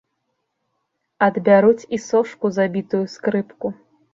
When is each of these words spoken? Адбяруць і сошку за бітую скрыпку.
Адбяруць 1.27 1.87
і 1.99 1.99
сошку 2.07 2.45
за 2.57 2.67
бітую 2.77 3.05
скрыпку. 3.19 3.67